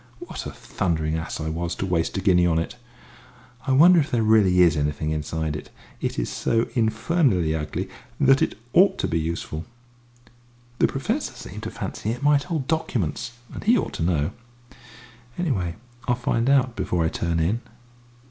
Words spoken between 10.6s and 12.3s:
The Professor seemed to fancy it